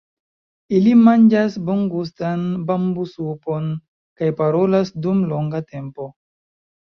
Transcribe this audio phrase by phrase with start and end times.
[0.75, 3.69] Ili manĝas bongustan bambusupon
[4.23, 6.09] kaj parolas dum longa tempo.